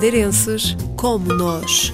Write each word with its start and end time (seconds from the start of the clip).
madeirenses 0.00 0.74
como 0.96 1.30
nós. 1.34 1.92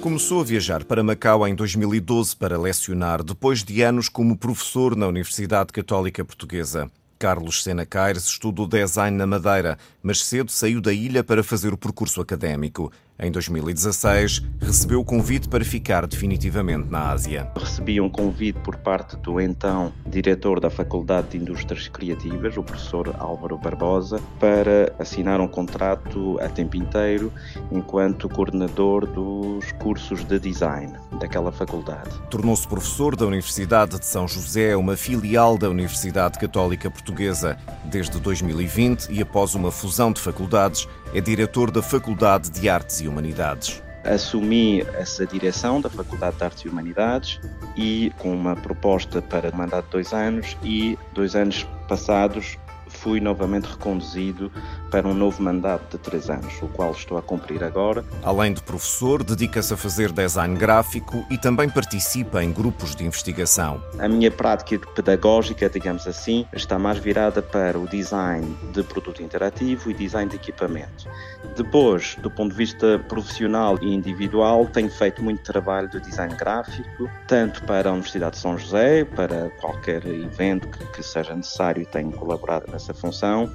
Começou 0.00 0.40
a 0.40 0.44
viajar 0.44 0.84
para 0.84 1.02
Macau 1.02 1.44
em 1.48 1.52
2012 1.56 2.36
para 2.36 2.56
lecionar, 2.56 3.24
depois 3.24 3.64
de 3.64 3.82
anos 3.82 4.08
como 4.08 4.36
professor 4.36 4.94
na 4.94 5.08
Universidade 5.08 5.72
Católica 5.72 6.24
Portuguesa. 6.24 6.88
Carlos 7.18 7.64
Sena 7.64 7.84
Caires 7.84 8.22
estudou 8.22 8.68
design 8.68 9.16
na 9.16 9.26
Madeira, 9.26 9.76
mas 10.00 10.24
cedo 10.24 10.52
saiu 10.52 10.80
da 10.80 10.92
ilha 10.92 11.24
para 11.24 11.42
fazer 11.42 11.72
o 11.72 11.78
percurso 11.78 12.20
académico. 12.20 12.92
Em 13.18 13.30
2016, 13.30 14.42
recebeu 14.60 15.00
o 15.00 15.04
convite 15.04 15.48
para 15.48 15.64
ficar 15.64 16.06
definitivamente 16.06 16.88
na 16.90 17.10
Ásia. 17.10 17.48
Recebi 17.56 18.00
um 18.00 18.08
convite 18.08 18.58
por 18.60 18.76
parte 18.76 19.16
do 19.18 19.40
então 19.40 19.92
diretor 20.06 20.58
da 20.58 20.70
Faculdade 20.70 21.28
de 21.28 21.38
Indústrias 21.38 21.88
Criativas, 21.88 22.56
o 22.56 22.62
professor 22.62 23.14
Álvaro 23.18 23.58
Barbosa, 23.58 24.20
para 24.40 24.92
assinar 24.98 25.40
um 25.40 25.46
contrato 25.46 26.38
a 26.40 26.48
tempo 26.48 26.76
inteiro 26.76 27.32
enquanto 27.70 28.28
coordenador 28.28 29.06
dos 29.06 29.70
cursos 29.72 30.24
de 30.24 30.38
design 30.40 30.92
daquela 31.20 31.52
faculdade. 31.52 32.10
Tornou-se 32.30 32.66
professor 32.66 33.14
da 33.14 33.26
Universidade 33.26 33.98
de 33.98 34.06
São 34.06 34.26
José, 34.26 34.74
uma 34.74 34.96
filial 34.96 35.56
da 35.56 35.68
Universidade 35.68 36.38
Católica 36.38 36.90
Portuguesa, 36.90 37.56
desde 37.84 38.18
2020 38.18 39.10
e 39.10 39.22
após 39.22 39.54
uma 39.54 39.70
fusão 39.70 40.10
de 40.12 40.20
faculdades, 40.20 40.88
é 41.14 41.20
diretor 41.20 41.70
da 41.70 41.82
Faculdade 41.82 42.50
de 42.50 42.68
Artes 42.68 43.00
e 43.00 43.08
Humanidades. 43.08 43.82
Assumi 44.04 44.80
essa 44.94 45.26
direção 45.26 45.80
da 45.80 45.88
Faculdade 45.88 46.36
de 46.36 46.44
Artes 46.44 46.64
e 46.64 46.68
Humanidades 46.68 47.40
e 47.76 48.12
com 48.18 48.34
uma 48.34 48.56
proposta 48.56 49.22
para 49.22 49.50
mandato 49.52 49.84
de 49.84 49.90
dois 49.92 50.12
anos 50.12 50.56
e 50.62 50.98
dois 51.14 51.36
anos 51.36 51.66
passados 51.86 52.58
fui 52.88 53.20
novamente 53.20 53.64
reconduzido 53.64 54.50
para 54.92 55.08
um 55.08 55.14
novo 55.14 55.42
mandato 55.42 55.96
de 55.96 55.98
três 55.98 56.30
anos, 56.30 56.52
o 56.62 56.68
qual 56.68 56.92
estou 56.92 57.18
a 57.18 57.22
cumprir 57.22 57.64
agora. 57.64 58.04
Além 58.22 58.52
de 58.52 58.62
professor, 58.62 59.24
dedica-se 59.24 59.74
a 59.74 59.76
fazer 59.76 60.12
design 60.12 60.56
gráfico 60.56 61.26
e 61.28 61.36
também 61.36 61.68
participa 61.68 62.44
em 62.44 62.52
grupos 62.52 62.94
de 62.94 63.04
investigação. 63.04 63.82
A 63.98 64.08
minha 64.08 64.30
prática 64.30 64.78
pedagógica, 64.94 65.68
digamos 65.68 66.06
assim, 66.06 66.46
está 66.52 66.78
mais 66.78 66.98
virada 66.98 67.42
para 67.42 67.76
o 67.78 67.88
design 67.88 68.56
de 68.72 68.84
produto 68.84 69.22
interativo 69.22 69.90
e 69.90 69.94
design 69.94 70.30
de 70.30 70.36
equipamento. 70.36 71.08
Depois, 71.56 72.16
do 72.22 72.30
ponto 72.30 72.52
de 72.52 72.56
vista 72.56 72.98
profissional 73.08 73.78
e 73.82 73.92
individual, 73.92 74.66
tenho 74.66 74.90
feito 74.90 75.22
muito 75.22 75.42
trabalho 75.42 75.88
de 75.88 76.00
design 76.00 76.34
gráfico, 76.36 77.10
tanto 77.26 77.64
para 77.64 77.88
a 77.88 77.92
Universidade 77.92 78.36
de 78.36 78.42
São 78.42 78.56
José, 78.56 79.04
para 79.04 79.50
qualquer 79.60 80.06
evento 80.06 80.68
que, 80.68 80.86
que 80.92 81.02
seja 81.02 81.34
necessário, 81.34 81.84
tenho 81.86 82.12
colaborado 82.12 82.70
nessa 82.70 82.82
essa 82.82 82.94
função, 82.94 83.50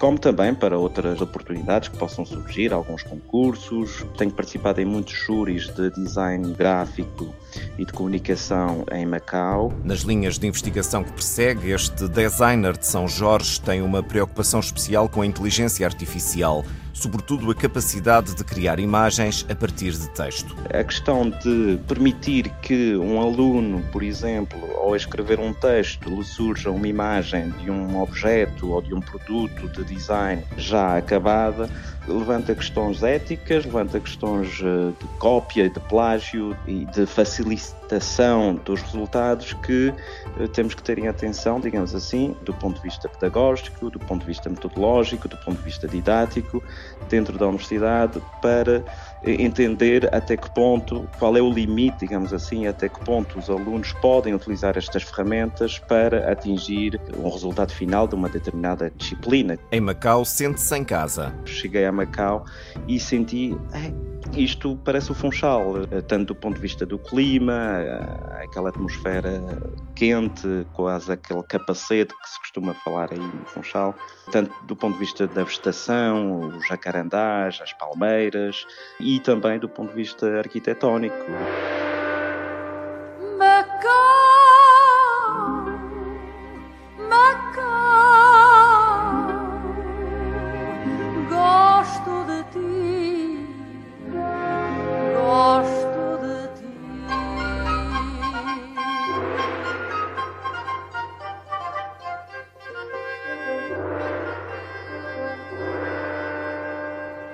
como 0.00 0.18
também 0.18 0.54
para 0.54 0.78
outras 0.78 1.20
oportunidades 1.20 1.90
que 1.90 1.98
possam 1.98 2.24
surgir, 2.24 2.72
alguns 2.72 3.02
concursos. 3.02 4.02
Tenho 4.16 4.30
participado 4.30 4.80
em 4.80 4.84
muitos 4.86 5.12
júris 5.12 5.68
de 5.68 5.90
design 5.90 6.54
gráfico 6.54 7.34
e 7.78 7.84
de 7.84 7.92
comunicação 7.92 8.86
em 8.90 9.04
Macau. 9.04 9.70
Nas 9.84 10.00
linhas 10.00 10.38
de 10.38 10.46
investigação 10.46 11.04
que 11.04 11.12
persegue, 11.12 11.70
este 11.70 12.08
designer 12.08 12.78
de 12.78 12.86
São 12.86 13.06
Jorge 13.06 13.60
tem 13.60 13.82
uma 13.82 14.02
preocupação 14.02 14.60
especial 14.60 15.06
com 15.06 15.20
a 15.20 15.26
inteligência 15.26 15.86
artificial 15.86 16.64
sobretudo 16.92 17.50
a 17.50 17.54
capacidade 17.54 18.34
de 18.34 18.44
criar 18.44 18.78
imagens 18.78 19.46
a 19.48 19.54
partir 19.54 19.92
de 19.92 20.08
texto. 20.10 20.56
A 20.72 20.84
questão 20.84 21.30
de 21.30 21.78
permitir 21.86 22.50
que 22.62 22.96
um 22.96 23.20
aluno, 23.20 23.82
por 23.92 24.02
exemplo, 24.02 24.58
ao 24.76 24.94
escrever 24.96 25.38
um 25.38 25.52
texto, 25.52 26.08
lhe 26.08 26.24
surja 26.24 26.70
uma 26.70 26.86
imagem 26.86 27.50
de 27.50 27.70
um 27.70 28.00
objeto 28.00 28.70
ou 28.70 28.82
de 28.82 28.94
um 28.94 29.00
produto 29.00 29.68
de 29.68 29.84
design 29.84 30.42
já 30.56 30.96
acabada, 30.96 31.68
levanta 32.08 32.54
questões 32.54 33.02
éticas, 33.02 33.64
levanta 33.64 34.00
questões 34.00 34.60
eh, 34.62 34.92
de 34.98 35.06
cópia, 35.18 35.68
de 35.68 35.80
plágio 35.80 36.56
e 36.66 36.84
de 36.86 37.06
facilitação 37.06 38.54
dos 38.64 38.80
resultados 38.82 39.52
que 39.52 39.92
eh, 40.38 40.46
temos 40.48 40.74
que 40.74 40.82
ter 40.82 40.98
em 40.98 41.08
atenção, 41.08 41.60
digamos 41.60 41.94
assim, 41.94 42.34
do 42.42 42.52
ponto 42.54 42.76
de 42.76 42.82
vista 42.82 43.08
pedagógico, 43.08 43.90
do 43.90 43.98
ponto 43.98 44.20
de 44.22 44.26
vista 44.26 44.48
metodológico, 44.48 45.28
do 45.28 45.36
ponto 45.38 45.58
de 45.58 45.64
vista 45.64 45.86
didático, 45.86 46.62
dentro 47.08 47.36
da 47.38 47.46
universidade, 47.46 48.22
para 48.40 48.84
eh, 49.22 49.42
entender 49.42 50.08
até 50.14 50.36
que 50.36 50.50
ponto, 50.50 51.08
qual 51.18 51.36
é 51.36 51.40
o 51.40 51.50
limite, 51.50 51.98
digamos 52.00 52.32
assim, 52.32 52.66
até 52.66 52.88
que 52.88 53.00
ponto 53.04 53.38
os 53.38 53.50
alunos 53.50 53.92
podem 53.94 54.34
utilizar 54.34 54.76
estas 54.76 55.02
ferramentas 55.02 55.78
para 55.78 56.30
atingir 56.30 57.00
um 57.18 57.28
resultado 57.28 57.72
final 57.72 58.06
de 58.06 58.14
uma 58.14 58.28
determinada 58.28 58.92
disciplina. 58.96 59.58
Em 59.72 59.80
Macau, 59.80 60.24
sente-se 60.24 60.76
em 60.76 60.84
casa. 60.84 61.34
Cheguei 61.44 61.84
a 61.84 61.92
Macau 61.92 62.44
e 62.86 62.98
senti. 62.98 63.56
Isto 64.36 64.76
parece 64.84 65.10
o 65.10 65.14
Funchal, 65.14 65.82
eh, 65.90 66.00
tanto 66.02 66.28
do 66.28 66.34
ponto 66.34 66.54
de 66.54 66.60
vista 66.60 66.86
do 66.86 66.98
clima, 66.98 67.80
eh, 67.80 68.44
aquela 68.44 68.68
atmosfera 68.68 69.42
quente, 69.94 70.66
quase 70.72 71.12
aquele 71.12 71.42
capacete 71.42 72.14
que 72.22 72.28
se 72.28 72.38
costuma 72.38 72.74
falar 72.74 73.12
aí 73.12 73.18
no 73.18 73.44
Funchal, 73.46 73.94
tanto 74.30 74.52
do 74.66 74.76
ponto 74.76 74.94
de 74.94 75.00
vista 75.00 75.26
da 75.26 75.44
vegetação, 75.44 76.48
os 76.48 76.66
jacarandás, 76.66 77.60
as 77.62 77.72
palmeiras 77.72 78.66
e 79.00 79.18
também 79.20 79.58
do 79.58 79.68
ponto 79.68 79.90
de 79.90 79.96
vista 79.96 80.38
arquitetónico. 80.38 81.16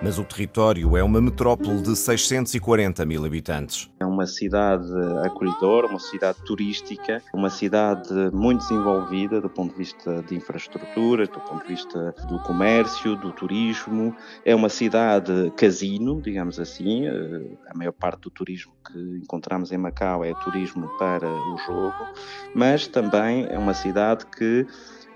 Mas 0.03 0.19
o 0.19 0.25
território 0.25 0.95
é 0.97 1.03
uma 1.03 1.21
metrópole 1.23 1.81
de 1.81 1.97
640 1.97 3.05
mil 3.07 3.25
habitantes. 3.25 3.91
É 3.99 4.05
uma 4.05 4.27
cidade 4.27 4.87
acolhedora, 5.25 5.87
uma 5.87 5.99
cidade 5.99 6.39
turística, 6.45 7.23
uma 7.33 7.49
cidade 7.49 8.13
muito 8.33 8.61
desenvolvida 8.61 9.41
do 9.41 9.49
ponto 9.49 9.73
de 9.73 9.79
vista 9.79 10.23
de 10.23 10.37
infraestrutura, 10.37 11.27
do 11.27 11.41
ponto 11.41 11.63
de 11.63 11.69
vista 11.69 12.15
do 12.29 12.39
comércio, 12.41 13.17
do 13.17 13.33
turismo. 13.33 14.15
É 14.45 14.55
uma 14.55 14.69
cidade 14.69 15.51
casino, 15.57 16.21
digamos 16.21 16.61
assim. 16.61 17.07
Eh, 17.07 17.57
a 17.71 17.77
maior 17.77 17.93
parte 17.93 18.23
do 18.23 18.31
turismo 18.31 18.73
que 18.87 18.99
encontramos 19.23 19.73
em 19.73 19.79
Macau 19.79 20.23
é 20.23 20.35
turismo 20.35 20.89
para 20.99 21.27
o 21.27 21.57
jogo, 21.67 22.07
mas 22.55 22.87
também 22.87 23.47
é 23.49 23.59
uma 23.59 23.73
cidade 23.75 24.27
que 24.27 24.67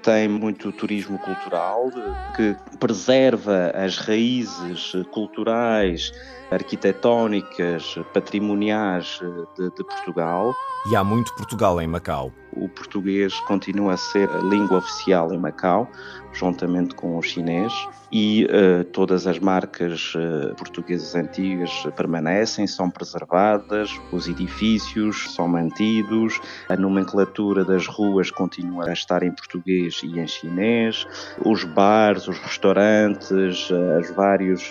tem 0.02 0.28
muito 0.28 0.72
turismo 0.72 1.18
cultural, 1.18 1.90
que 2.36 2.56
preserva 2.78 3.72
as 3.74 3.98
raízes 3.98 4.92
culturais, 5.12 6.12
arquitetónicas, 6.50 7.96
patrimoniais 8.12 9.20
de, 9.56 9.70
de, 9.70 9.84
Portugal. 9.84 10.54
E 10.90 10.96
há 10.96 11.04
muito 11.04 11.34
Portugal 11.34 11.80
em 11.80 11.86
Macau. 11.86 12.32
O 12.52 12.68
português 12.68 13.38
continua 13.40 13.94
a 13.94 13.96
ser 13.96 14.28
a 14.30 14.38
língua 14.38 14.78
oficial 14.78 15.32
em 15.32 15.38
Macau, 15.38 15.90
juntamente 16.32 16.94
com 16.94 17.16
o 17.16 17.22
chinês, 17.22 17.72
e 18.12 18.44
uh, 18.46 18.84
todas 18.84 19.26
as 19.26 19.38
marcas 19.38 20.14
uh, 20.14 20.54
portuguesas 20.56 21.14
antigas 21.14 21.70
permanecem, 21.96 22.66
são 22.66 22.90
preservadas, 22.90 23.90
os 24.12 24.28
edifícios 24.28 25.32
são 25.34 25.48
mantidos, 25.48 26.40
a 26.68 26.76
nomenclatura 26.76 27.64
das 27.64 27.86
ruas 27.86 28.30
continua 28.30 28.88
a 28.88 28.92
estar 28.92 29.22
em 29.22 29.32
português 29.32 30.00
e 30.02 30.18
em 30.18 30.26
chinês, 30.26 31.06
os 31.44 31.64
bares, 31.64 32.26
os 32.26 32.38
restaurantes, 32.38 33.70
uh, 33.70 34.00
os 34.00 34.10
vários 34.10 34.70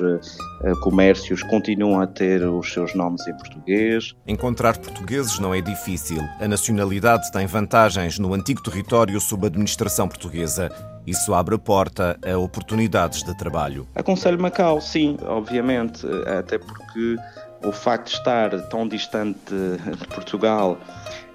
comércios 0.81 1.41
continuam 1.43 2.01
a 2.01 2.07
ter 2.07 2.43
os 2.43 2.71
seus 2.71 2.93
nomes 2.93 3.25
em 3.27 3.33
português. 3.37 4.13
Encontrar 4.27 4.77
portugueses 4.77 5.39
não 5.39 5.53
é 5.53 5.61
difícil. 5.61 6.21
A 6.39 6.47
nacionalidade 6.47 7.31
tem 7.31 7.45
vantagens 7.69 8.17
no 8.17 8.33
antigo 8.33 8.63
território 8.63 9.21
sob 9.21 9.45
administração 9.45 10.07
portuguesa. 10.07 10.71
Isso 11.05 11.35
abre 11.35 11.53
a 11.53 11.59
porta 11.59 12.19
a 12.25 12.35
oportunidades 12.35 13.21
de 13.21 13.37
trabalho. 13.37 13.87
Aconselho 13.93 14.41
Macau, 14.41 14.81
sim, 14.81 15.17
obviamente, 15.21 16.03
até 16.39 16.57
porque 16.57 17.15
O 17.63 17.71
facto 17.71 18.07
de 18.07 18.13
estar 18.13 18.49
tão 18.69 18.87
distante 18.87 19.53
de 19.53 20.07
Portugal 20.07 20.77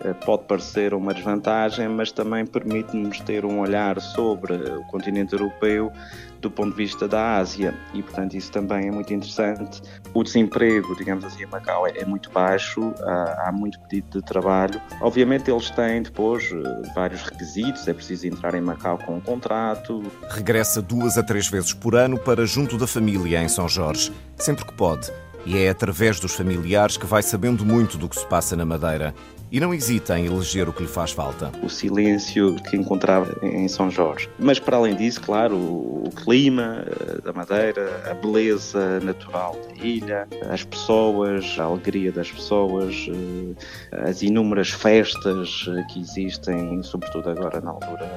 eh, 0.01 0.13
pode 0.13 0.45
parecer 0.45 0.95
uma 0.95 1.13
desvantagem, 1.13 1.89
mas 1.89 2.11
também 2.11 2.47
permite-nos 2.47 3.21
ter 3.21 3.45
um 3.45 3.61
olhar 3.61 4.01
sobre 4.01 4.55
o 4.55 4.85
continente 4.85 5.35
europeu 5.35 5.93
do 6.41 6.51
ponto 6.51 6.71
de 6.71 6.77
vista 6.77 7.09
da 7.09 7.37
Ásia 7.37 7.75
e, 7.95 8.03
portanto, 8.03 8.35
isso 8.35 8.53
também 8.53 8.89
é 8.89 8.91
muito 8.91 9.13
interessante. 9.13 9.83
O 10.13 10.23
desemprego, 10.23 10.95
digamos 10.97 11.25
assim, 11.25 11.45
em 11.45 11.47
Macau 11.47 11.87
é, 11.87 12.05
muito 12.05 12.31
baixo, 12.31 12.93
há, 13.03 13.51
muito 13.51 13.81
pedido 13.81 14.21
de 14.21 14.23
trabalho. 14.23 14.81
Obviamente, 15.01 15.51
eles 15.51 15.71
têm 15.71 16.03
depois 16.03 16.45
eh, 16.53 16.93
vários 16.95 17.23
requisitos, 17.23 17.89
é 17.89 17.95
preciso 17.95 18.27
entrar 18.27 18.55
em 18.55 18.61
Macau 18.61 18.99
com 18.99 19.17
um 19.17 19.21
contrato. 19.21 20.03
Regressa 20.29 20.83
duas 20.83 21.17
a 21.17 21.23
três 21.23 21.49
vezes 21.49 21.73
por 21.73 21.95
ano 21.95 22.19
para 22.19 22.45
junto 22.45 22.77
da 22.77 22.87
família 22.87 23.43
em 23.43 23.49
São 23.49 23.69
Jorge, 23.69 24.13
sempre 24.37 24.67
que 24.67 24.75
pode. 24.75 25.11
E 25.47 25.59
é 25.59 25.69
através 25.69 26.19
dos 26.19 26.35
familiares 26.35 26.97
que 26.97 27.07
vai 27.07 27.23
sabendo 27.23 27.65
muito 27.65 27.99
do 27.99 28.09
que 28.09 28.19
se 28.19 28.27
passa 28.27 28.57
na 28.57 28.65
Madeira 28.65 29.15
e 29.55 29.61
não 29.61 29.73
hesita 29.73 30.19
em 30.19 30.27
eleger 30.27 30.69
o 30.69 30.73
que 30.73 30.83
lhe 30.83 30.89
faz 30.89 31.13
falta. 31.13 31.53
O 31.63 31.69
silêncio 31.69 32.57
que 32.57 32.77
encontrava 32.77 33.39
em 33.41 33.69
São 33.69 33.89
Jorge. 33.89 34.29
Mas 34.37 34.59
para 34.59 34.77
além 34.77 34.97
disso, 34.97 35.21
claro, 35.21 35.57
o 35.57 36.11
clima 36.25 36.85
eh, 36.87 37.21
da 37.21 37.33
Madeira, 37.33 38.03
a 38.11 38.15
beleza 38.15 38.99
natural 38.99 39.57
da 39.69 39.85
ilha, 39.85 40.27
as 40.51 40.65
pessoas, 40.65 41.57
a 41.59 41.65
alegria 41.65 42.11
das 42.11 42.33
pessoas, 42.33 43.07
eh, 43.09 44.11
as 44.11 44.23
inúmeras 44.23 44.71
festas 44.71 45.67
eh, 45.69 45.85
que 45.93 46.01
existem, 46.01 46.83
sobretudo 46.83 47.31
agora 47.31 47.61
na 47.61 47.71
altura 47.71 48.11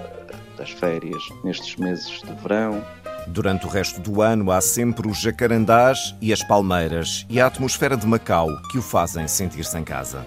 das 0.58 0.72
férias, 0.72 1.22
nestes 1.44 1.76
meses 1.76 2.20
de 2.22 2.34
verão. 2.42 2.84
Durante 3.28 3.66
o 3.66 3.70
resto 3.70 4.00
do 4.00 4.22
ano 4.22 4.52
há 4.52 4.62
sempre 4.62 5.08
os 5.08 5.20
jacarandás 5.20 6.16
e 6.22 6.32
as 6.32 6.42
palmeiras 6.44 7.26
e 7.30 7.40
a 7.40 7.46
atmosfera 7.46 7.98
de 7.98 8.08
Macau 8.08 8.50
que 8.72 8.78
o 8.78 8.82
fazem 8.82 9.28
sentir-se 9.28 9.78
em 9.78 9.84
casa. 9.84 10.26